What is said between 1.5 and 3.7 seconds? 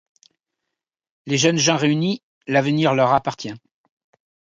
gens réunis, l'avenir leur appartient.